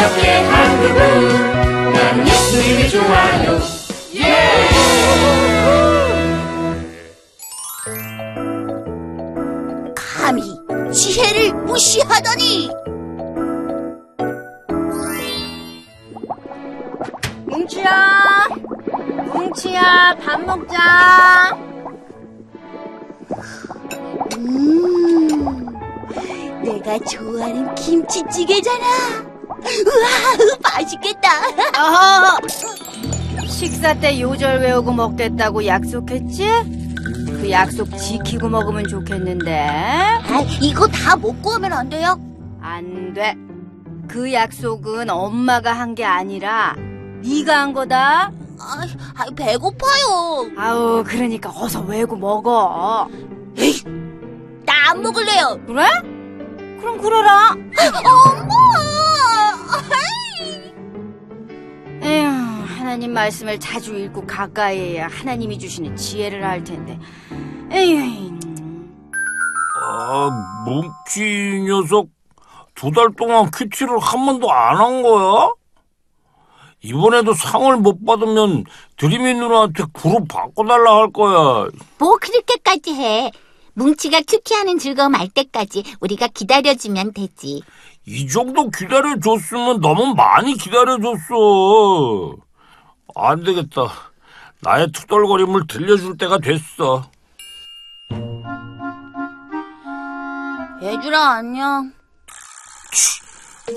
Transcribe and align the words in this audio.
우리 0.00 0.06
옆에 0.06 0.42
한 0.44 0.80
그분 0.80 1.92
난 1.92 2.26
예수님이 2.26 2.88
좋아요 2.88 3.58
감히 9.94 10.42
지혜를 10.92 11.52
무시하다니! 11.64 12.70
뭉치야, 17.46 18.48
뭉치야, 19.34 20.16
밥 20.22 20.40
먹자. 20.42 21.56
음, 24.38 25.66
내가 26.62 26.98
좋아하는 27.00 27.74
김치찌개잖아. 27.74 29.29
우와, 29.60 30.58
맛있겠다. 30.62 31.28
어허! 31.78 32.38
식사 33.46 33.94
때 33.94 34.20
요절 34.20 34.60
외우고 34.60 34.92
먹겠다고 34.92 35.66
약속했지? 35.66 36.46
그 37.26 37.50
약속 37.50 37.96
지키고 37.96 38.48
먹으면 38.48 38.86
좋겠는데. 38.88 39.58
아, 39.58 40.40
이거 40.60 40.86
다 40.88 41.16
먹고 41.16 41.50
하면 41.52 41.72
안 41.72 41.88
돼요? 41.88 42.18
안 42.60 43.12
돼. 43.14 43.34
그 44.08 44.32
약속은 44.32 45.08
엄마가 45.10 45.72
한 45.72 45.94
게 45.94 46.04
아니라 46.04 46.74
네가 47.22 47.60
한 47.60 47.72
거다. 47.72 48.30
아, 48.62 48.82
아, 49.16 49.24
배고파요. 49.34 50.50
아우, 50.58 51.02
그러니까 51.04 51.50
어서 51.54 51.80
외우고 51.82 52.16
먹어. 52.16 53.08
나안 54.66 55.02
먹을래요. 55.02 55.58
그래? 55.66 55.86
그럼 56.80 56.98
그러라. 57.00 57.50
엄마! 58.04 58.69
에휴, 62.02 62.28
하나님 62.28 63.12
말씀을 63.12 63.58
자주 63.60 63.94
읽고 63.96 64.26
가까이 64.26 64.78
해야 64.94 65.06
하나님이 65.08 65.58
주시는 65.58 65.96
지혜를 65.96 66.42
알 66.44 66.64
텐데. 66.64 66.98
에휴, 67.72 68.30
아, 69.82 70.30
뭉치 70.66 71.62
녀석 71.66 72.08
두 72.74 72.90
달 72.92 73.08
동안 73.16 73.50
큐티를 73.50 73.98
한 73.98 74.24
번도 74.26 74.50
안 74.50 74.76
한 74.78 75.02
거야? 75.02 75.52
이번에도 76.82 77.34
상을 77.34 77.76
못 77.76 78.06
받으면 78.06 78.64
드림이 78.96 79.34
누나한테 79.34 79.84
그룹 79.92 80.26
바꿔달라 80.28 80.96
할 80.96 81.12
거야. 81.12 81.68
뭐 81.98 82.16
그렇게까지 82.16 82.94
해. 82.94 83.30
뭉치가 83.74 84.20
큐티하는 84.26 84.78
즐거움 84.78 85.14
알 85.14 85.28
때까지 85.28 85.84
우리가 86.00 86.28
기다려주면 86.28 87.12
되지. 87.12 87.62
이 88.06 88.28
정도 88.28 88.70
기다려줬으면 88.70 89.80
너무 89.80 90.14
많이 90.14 90.54
기다려줬어. 90.54 92.36
안 93.14 93.44
되겠다. 93.44 93.82
나의 94.60 94.90
투덜거림을 94.92 95.66
들려줄 95.66 96.16
때가 96.18 96.38
됐어. 96.38 97.10
얘들아, 100.82 101.30
안녕. 101.36 101.92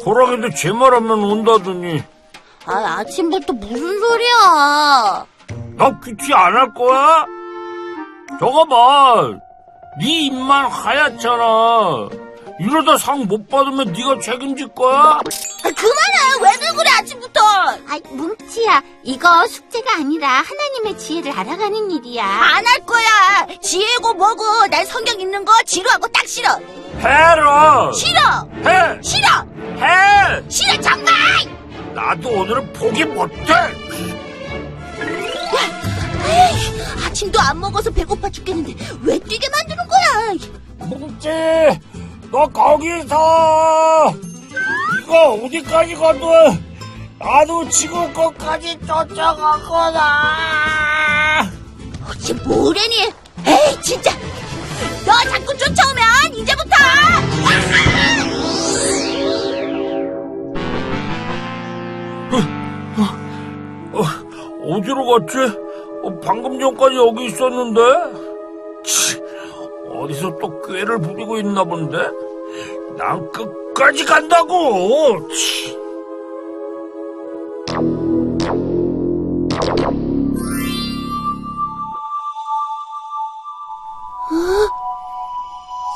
호랑이도 0.06 0.50
제 0.56 0.72
말하면 0.72 1.24
온다더니 1.24 2.02
아, 2.66 2.74
아침부터 3.00 3.54
무슨 3.54 4.00
소리야. 4.00 5.26
너 5.76 6.00
큐티 6.00 6.34
안할 6.34 6.74
거야? 6.74 7.26
저거 8.40 8.66
봐. 8.66 9.38
네 10.00 10.26
입만 10.26 10.66
하얗잖아. 10.70 12.10
이러다 12.60 12.98
상 12.98 13.24
못 13.26 13.50
받으면 13.50 13.92
네가 13.94 14.20
책임질 14.22 14.68
거야? 14.70 14.96
아, 15.00 15.20
그만해! 15.64 16.18
왜들 16.42 16.68
그래, 16.78 16.90
아침부터! 17.00 17.40
아, 17.42 18.00
뭉치야. 18.12 18.82
이거 19.04 19.48
숙제가 19.48 19.96
아니라 19.96 20.28
하나님의 20.44 20.98
지혜를 21.00 21.32
알아가는 21.32 21.92
일이야. 21.92 22.24
안 22.26 22.66
할 22.66 22.86
거야! 22.86 23.48
지혜고 23.62 24.14
뭐고, 24.14 24.68
난 24.68 24.86
성경 24.86 25.20
읽는 25.20 25.46
거 25.46 25.52
지루하고 25.66 26.08
딱 26.10 26.28
싫어! 26.28 26.50
해라. 27.00 27.92
싫어! 27.94 28.48
해. 28.66 29.00
싫어! 29.02 29.28
해. 29.80 30.50
싫어, 30.50 30.80
정말! 30.82 31.14
나도 31.96 32.30
오늘은 32.30 32.74
포기 32.74 33.04
못해. 33.06 33.54
에이, 36.26 36.82
아침도 37.06 37.40
안 37.40 37.60
먹어서 37.60 37.92
배고파 37.92 38.30
죽겠는데 38.30 38.74
왜 39.04 39.20
뛰게 39.20 39.48
거야? 39.50 39.73
뭉치, 40.90 41.30
너 42.32 42.48
거기서 42.48 44.14
이거 45.02 45.34
어디까지 45.44 45.96
가도 45.96 46.32
나도 47.20 47.70
지구 47.70 48.12
끝까지 48.12 48.78
쫓아가거나. 48.80 50.02
어째 52.10 52.34
뭐래니? 52.46 52.96
에이 53.46 53.82
진짜! 53.82 54.12
너 55.06 55.14
자꾸 55.30 55.56
쫓아오면 55.58 56.04
이제부터! 56.36 56.76
어디로 64.66 65.06
갔지? 65.06 65.38
어, 66.04 66.20
방금 66.24 66.60
전까지 66.60 66.96
여기 66.96 67.26
있었는데? 67.26 67.82
치, 70.04 70.26
어디서 70.26 70.38
또 70.38 70.62
꾀를 70.62 71.00
부리고 71.00 71.38
있나 71.38 71.64
본데? 71.64 71.98
난 72.98 73.32
끝까지 73.32 74.06
간다고! 74.06 75.28
치. 75.30 75.78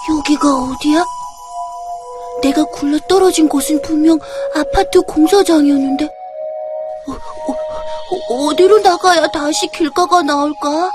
여기가 0.09 0.47
어디야? 0.47 1.05
내가 2.41 2.63
굴러 2.65 2.99
떨어진 3.09 3.49
곳은 3.49 3.81
분명 3.81 4.19
아파트 4.55 5.01
공사장이었는데 5.01 6.05
어, 7.07 7.11
어, 7.13 8.45
어디로 8.47 8.79
나가야 8.79 9.27
다시 9.27 9.67
길가가 9.67 10.21
나올까? 10.21 10.91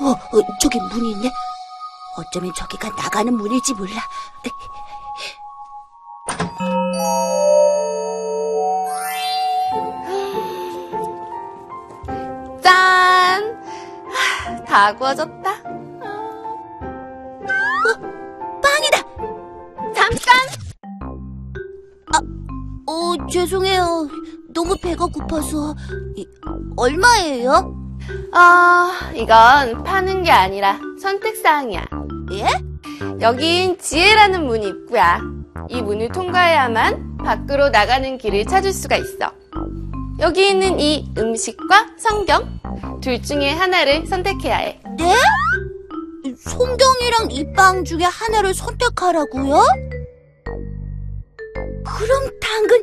어, 0.00 0.10
어, 0.10 0.42
저기 0.60 0.78
문이 0.78 1.10
있네. 1.12 1.30
어쩌면 2.18 2.52
저기가 2.52 2.88
나가는 2.90 3.32
문일지 3.32 3.74
몰라. 3.74 4.02
짠! 12.60 13.62
하, 14.10 14.64
다 14.64 14.92
구워졌다. 14.96 15.62
빵이다. 18.62 18.98
잠깐! 19.94 20.34
어, 22.86 23.26
죄송해요. 23.30 24.08
너무 24.52 24.76
배가 24.82 25.06
고파서. 25.06 25.74
이, 26.16 26.26
얼마예요? 26.76 27.74
아, 28.32 29.12
이건 29.14 29.84
파는 29.84 30.24
게 30.24 30.32
아니라 30.32 30.80
선택사항이야. 31.00 31.97
예? 32.32 32.46
여긴 33.20 33.78
지혜라는 33.78 34.46
문이 34.46 34.66
입구야. 34.68 35.20
이 35.68 35.82
문을 35.82 36.08
통과해야만 36.10 37.18
밖으로 37.18 37.68
나가는 37.70 38.16
길을 38.18 38.44
찾을 38.46 38.72
수가 38.72 38.96
있어. 38.96 39.32
여기 40.20 40.48
있는 40.48 40.80
이 40.80 41.10
음식과 41.16 41.86
성경, 41.98 42.58
둘 43.00 43.22
중에 43.22 43.50
하나를 43.50 44.06
선택해야 44.06 44.56
해. 44.56 44.80
네? 44.98 45.14
송경이랑 46.38 47.30
이 47.30 47.52
빵 47.54 47.84
중에 47.84 48.02
하나를 48.04 48.54
선택하라고요? 48.54 49.62
그럼 51.84 52.30
당근 52.40 52.82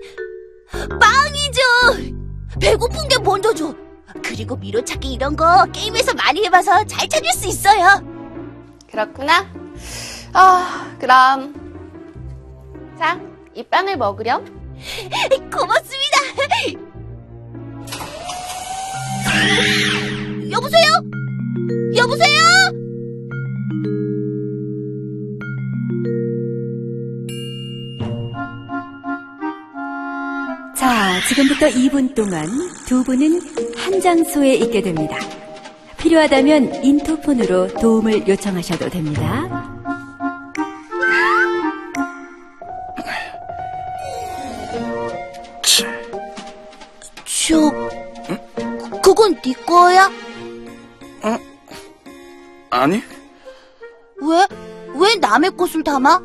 빵이죠. 1.00 2.20
배고픈 2.60 3.08
게 3.08 3.18
먼저죠. 3.20 3.76
그리고 4.24 4.56
미로찾기 4.56 5.12
이런 5.14 5.36
거 5.36 5.66
게임에서 5.72 6.14
많이 6.16 6.44
해봐서 6.46 6.86
잘 6.86 7.08
찾을 7.08 7.30
수 7.34 7.48
있어요. 7.48 8.15
그렇구나. 8.96 9.46
아, 10.32 10.96
그럼. 10.98 11.54
자, 12.98 13.20
이 13.54 13.62
빵을 13.62 13.98
먹으렴. 13.98 14.46
고맙습니다. 15.52 16.18
여보세요? 20.50 20.86
여보세요? 21.98 22.40
자, 30.74 31.20
지금부터 31.28 31.68
2분 31.68 32.16
동안 32.16 32.48
두 32.88 33.04
분은 33.04 33.42
한 33.76 34.00
장소에 34.00 34.54
있게 34.56 34.82
됩니다. 34.82 35.18
필요하다면 36.06 36.84
인터폰으로 36.84 37.68
도움을 37.68 38.28
요청하셔도 38.28 38.90
됩니다. 38.90 39.72
저, 47.48 47.72
그건 49.02 49.42
네 49.42 49.54
거야? 49.66 50.12
아니, 52.70 53.02
왜? 54.22 54.48
왜 55.00 55.16
남의 55.16 55.52
꽃을 55.52 55.84
담아? 55.84 56.22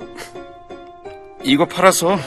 이거 1.42 1.64
팔아서 1.64 2.18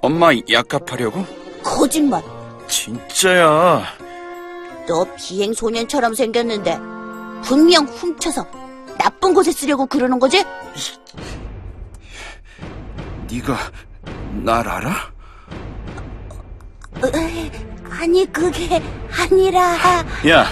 엄마 0.00 0.30
약값 0.50 0.90
하려고? 0.90 1.24
거짓말. 1.62 2.24
진짜야. 2.66 4.01
너 4.86 5.04
비행 5.16 5.52
소년처럼 5.52 6.14
생겼는데 6.14 6.78
분명 7.44 7.84
훔쳐서 7.86 8.44
나쁜 8.98 9.34
곳에 9.34 9.50
쓰려고 9.52 9.86
그러는 9.86 10.18
거지? 10.18 10.44
네가 13.30 13.56
날 14.44 14.68
알아? 14.68 15.12
으, 17.04 17.90
아니 17.90 18.30
그게 18.32 18.80
아니라 19.10 20.04
야, 20.28 20.46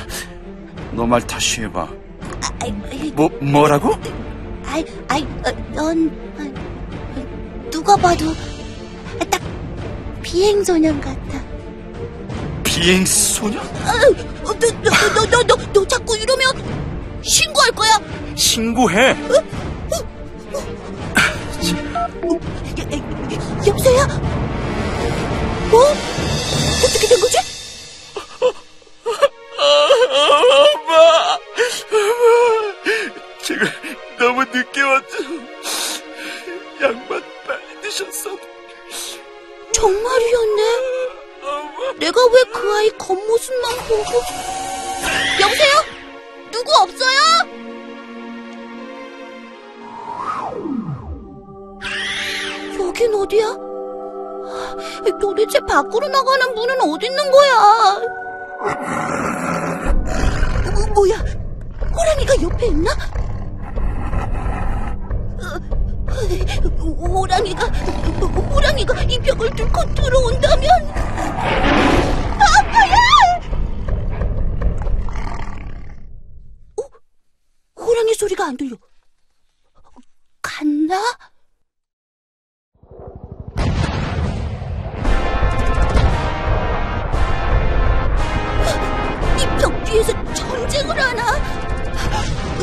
너 0.93 1.07
말 1.07 1.21
다시 1.27 1.63
해봐. 1.63 1.89
아이, 2.63 2.73
뭐, 3.15 3.29
뭐라고? 3.41 3.95
아이, 4.67 4.85
아이, 5.09 5.23
어, 5.23 5.51
넌 5.73 6.09
어, 6.39 7.71
누가 7.71 7.97
봐도 7.97 8.27
딱 9.31 9.41
비행 10.23 10.63
소년 10.65 11.01
같아. 11.01 11.41
비행소녀? 12.81 13.61
어, 13.61 13.65
너너너너 14.43 15.15
너, 15.15 15.27
너, 15.27 15.43
너, 15.45 15.73
너 15.75 15.87
자꾸 15.87 16.17
이러면 16.17 16.47
신고할 17.23 17.71
거야. 17.73 17.91
신고해. 18.35 19.09
여- 19.11 19.35
여- 22.91 23.67
여보세요? 23.67 24.07
여보세요? 45.41 45.75
누구 46.53 46.71
없어요? 46.81 47.19
여긴 52.79 53.15
어디야? 53.15 53.57
도대체 55.21 55.59
밖으로 55.61 56.07
나가는 56.09 56.55
문은 56.55 56.81
어디 56.83 57.07
있는 57.07 57.31
거야? 57.31 58.01
어, 60.77 60.87
뭐야? 60.95 61.17
호랑이가 61.93 62.43
옆에 62.43 62.67
있나? 62.67 62.91
어, 66.79 66.85
호랑이가 66.85 67.67
호랑이가 68.51 69.03
이 69.03 69.19
벽을 69.21 69.51
뚫고 69.51 69.95
들어온다면 69.95 70.69
아파요! 72.39 72.95
어? 76.77 76.83
호랑이 77.83 78.15
소리가 78.15 78.40
안 78.51 78.57
들려. 78.57 78.77
갔나? 80.43 80.97
이 89.39 89.47
벽 89.61 89.85
뒤에서 89.85 90.13
전쟁을 90.35 90.99
하나? 91.01 91.33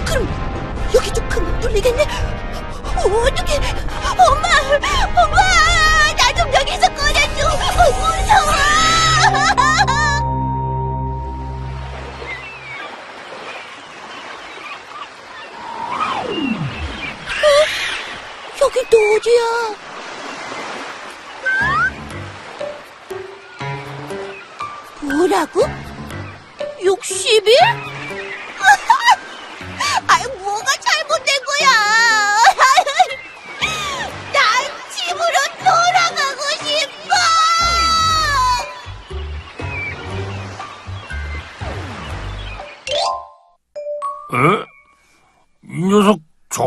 그럼 0.06 0.28
여기도 0.94 1.22
금방 1.30 1.60
뚫리겠네? 1.62 2.04
엄마! 3.04 3.08
엄마! 4.26 4.77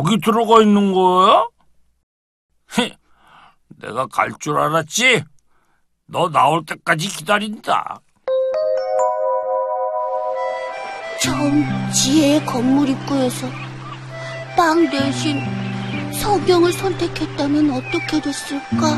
저기 0.02 0.19
들어가 0.19 0.62
있는 0.62 0.94
거야? 0.94 1.47
헤, 2.78 2.97
내가 3.80 4.07
갈 4.07 4.30
줄 4.40 4.59
알았지? 4.59 5.25
너 6.07 6.30
나올 6.30 6.64
때까지 6.64 7.07
기다린다. 7.09 8.00
처음 11.23 11.90
지혜의 11.92 12.47
건물 12.47 12.88
입구에서 12.88 13.47
빵 14.57 14.88
대신 14.88 15.38
성경을 16.14 16.73
선택했다면 16.73 17.71
어떻게 17.71 18.21
됐을까? 18.23 18.97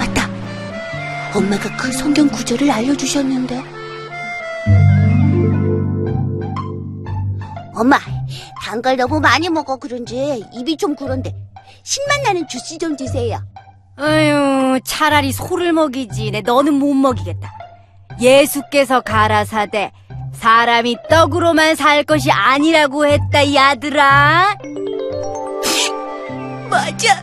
맞다. 0.00 0.26
엄마가 1.36 1.76
그 1.76 1.92
성경 1.92 2.26
구절을 2.26 2.68
알려주셨는데. 2.68 3.81
엄마, 7.82 7.98
단 8.62 8.80
걸 8.80 8.96
너무 8.96 9.18
많이 9.18 9.48
먹어 9.48 9.76
그런지 9.76 10.44
입이 10.52 10.76
좀 10.76 10.94
그런데 10.94 11.34
신맛 11.82 12.22
나는 12.22 12.46
주스 12.46 12.78
좀 12.78 12.96
주세요. 12.96 13.42
아유, 13.96 14.78
차라리 14.84 15.32
소를 15.32 15.72
먹이지. 15.72 16.30
내 16.30 16.42
너는 16.42 16.74
못 16.74 16.94
먹이겠다. 16.94 17.52
예수께서 18.20 19.00
가라사대 19.00 19.90
사람이 20.32 20.96
떡으로만 21.10 21.74
살 21.74 22.04
것이 22.04 22.30
아니라고 22.30 23.04
했다, 23.06 23.42
이 23.42 23.58
아들아. 23.58 24.56
맞아. 26.70 27.22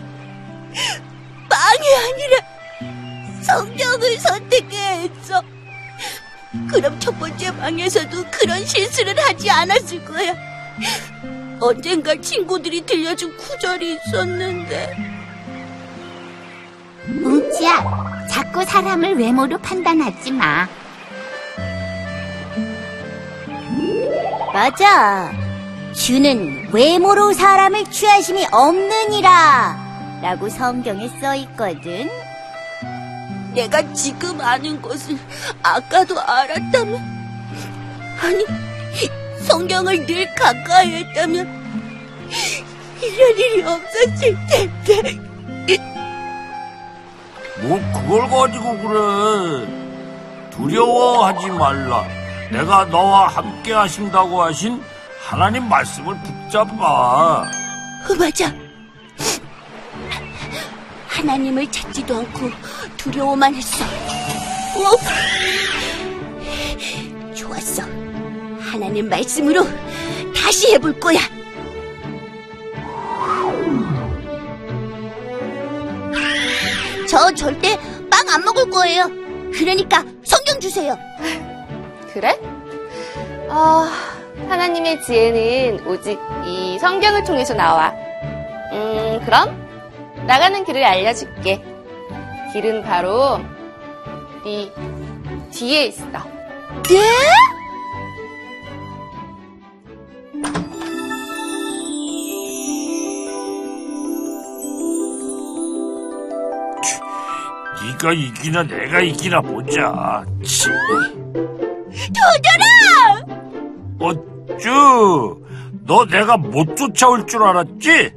빵이 1.50 1.88
아니라 2.06 3.42
성경을 3.44 4.18
선택해야 4.20 4.90
했어. 5.00 5.42
그럼 6.70 7.00
첫 7.00 7.18
번째 7.18 7.56
방에서도 7.58 8.26
그런 8.32 8.66
실수를 8.66 9.18
하지 9.20 9.50
않았을 9.50 10.04
거야. 10.04 10.49
언젠가 11.60 12.16
친구들이 12.16 12.86
들려준 12.86 13.36
구절이 13.38 13.96
있었는데. 13.96 14.96
뭉치야, 17.22 18.28
자꾸 18.30 18.64
사람을 18.64 19.18
외모로 19.18 19.58
판단하지 19.58 20.32
마. 20.32 20.68
맞아. 24.54 25.32
주는 25.94 26.70
외모로 26.72 27.34
사람을 27.34 27.86
취하심이 27.86 28.46
없느니라. 28.52 30.20
라고 30.22 30.50
성경에 30.50 31.10
써 31.20 31.36
있거든. 31.36 32.10
내가 33.54 33.94
지금 33.94 34.40
아는 34.40 34.82
것을 34.82 35.18
아까도 35.64 36.20
알았다면, 36.20 36.96
아니, 38.22 38.46
성경을 39.44 40.06
늘 40.06 40.34
가까이 40.36 40.96
했다면, 41.04 41.60
이런 43.02 43.38
일이 43.38 43.64
없었을 43.64 44.38
텐데. 44.50 45.30
뭐 47.62 47.78
그걸 47.94 48.30
가지고 48.30 48.78
그래. 48.78 49.68
두려워하지 50.52 51.48
말라. 51.48 52.06
내가 52.52 52.86
너와 52.86 53.28
함께 53.28 53.74
하신다고 53.74 54.42
하신 54.44 54.82
하나님 55.22 55.68
말씀을 55.68 56.16
붙잡아. 56.24 57.42
어, 57.44 58.16
맞아. 58.18 58.52
하나님을 61.08 61.70
찾지도 61.70 62.16
않고 62.18 62.50
두려워만 62.98 63.54
했어. 63.56 63.84
어? 64.76 64.96
좋았어. 67.36 67.99
하나님 68.72 69.10
말씀으로 69.10 69.64
다시 70.36 70.72
해볼 70.74 71.00
거야. 71.00 71.20
저 77.10 77.34
절대 77.34 77.76
빵 78.10 78.30
안 78.30 78.44
먹을 78.44 78.70
거예요. 78.70 79.06
그러니까 79.54 80.04
성경 80.24 80.60
주세요. 80.60 80.96
그래? 82.14 82.40
어, 83.50 83.86
하나님의 84.48 85.02
지혜는 85.04 85.88
오직 85.88 86.20
이 86.46 86.78
성경을 86.80 87.24
통해서 87.24 87.54
나와. 87.56 87.92
음, 88.74 89.20
그럼 89.26 89.68
나가는 90.28 90.64
길을 90.64 90.84
알려줄게. 90.84 91.64
길은 92.54 92.84
바로 92.84 93.40
네 94.44 94.72
뒤에 95.52 95.86
있어. 95.86 96.06
네? 96.90 97.00
네가 107.82 108.14
이기나 108.14 108.64
내가 108.64 109.00
이기나 109.02 109.42
보자. 109.42 110.24
치. 110.44 110.68
도전아! 112.14 113.40
어쭈, 114.00 115.42
너 115.86 116.06
내가 116.06 116.38
못 116.38 116.76
쫓아올 116.76 117.26
줄 117.26 117.44
알았지? 117.44 118.14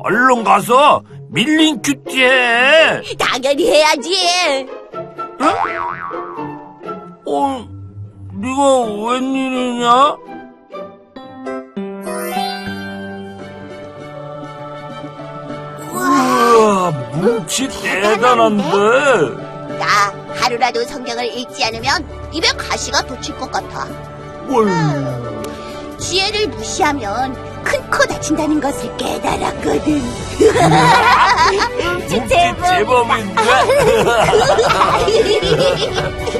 얼른 0.00 0.44
가서 0.44 1.02
밀린 1.30 1.80
큐티 1.80 2.22
해. 2.22 3.02
당연히 3.18 3.70
해야지. 3.70 4.66
어, 7.24 7.68
네가 8.34 8.80
웬일이냐? 9.06 10.16
뭉치 17.32 17.66
대단한데? 17.68 18.62
나 19.78 20.12
하루라도 20.36 20.84
성경을 20.84 21.24
읽지 21.34 21.64
않으면 21.64 22.06
입에 22.32 22.46
가시가 22.52 23.00
돋칠 23.06 23.34
것 23.38 23.50
같아. 23.50 23.86
뭘, 24.46 24.68
지혜를 25.98 26.48
무시하면 26.48 27.32
큰 27.64 27.80
코 27.92 28.04
다친다는 28.06 28.60
것을 28.60 28.94
깨달았거든. 28.96 30.02
뭉치 32.08 32.28
제법인데? 32.28 33.42